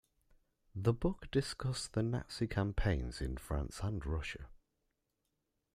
The 0.73 0.93
book 0.93 1.29
discussed 1.29 1.93
the 1.93 2.01
Nazi 2.01 2.47
campaigns 2.47 3.21
in 3.21 3.37
France 3.37 3.81
and 3.83 4.03
Russia. 4.03 4.47